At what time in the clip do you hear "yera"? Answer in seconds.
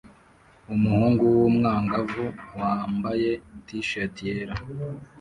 4.29-4.55